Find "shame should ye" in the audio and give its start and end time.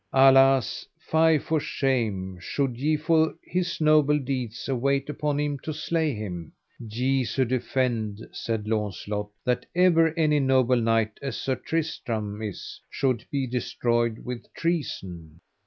1.59-2.97